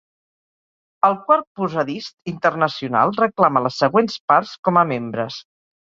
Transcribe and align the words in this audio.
El 1.09 1.17
quart 1.27 1.45
Posadist 1.59 2.31
internacional 2.33 3.13
reclama 3.21 3.63
les 3.67 3.77
següents 3.85 4.17
parts 4.33 4.55
com 4.69 4.81
a 4.83 4.87
membres. 4.95 5.39